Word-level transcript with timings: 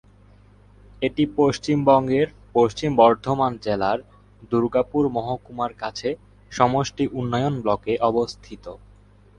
এটি 1.01 1.23
পশ্চিমবঙ্গের 1.37 2.27
পশ্চিম 2.53 2.91
বর্ধমান 2.95 3.51
জেলার 3.65 3.99
দুর্গাপুর 4.51 5.03
মহকুমার 5.15 5.71
কাছে 5.81 6.09
সমষ্টি 6.51 7.03
উন্নয়ন 7.19 7.55
ব্লকে 7.63 7.93
অবস্থিত। 8.09 8.65